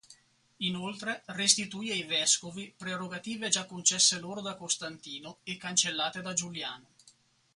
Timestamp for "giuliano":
6.33-6.87